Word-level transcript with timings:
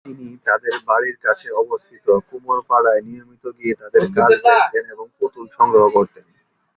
তিনি 0.07 0.27
তাদের 0.47 0.75
বাড়ির 0.87 1.17
কাছে 1.25 1.47
অবস্থিত 1.63 2.05
কুমোরপাড়ায় 2.27 3.01
নিয়মিত 3.07 3.43
গিয়ে 3.57 3.73
তাদের 3.81 4.03
কাজ 4.17 4.31
দেখতেন 4.45 4.83
এবং 4.93 5.05
পুতুল 5.17 5.45
সংগ্রহ 5.57 5.85
করতেন। 5.97 6.25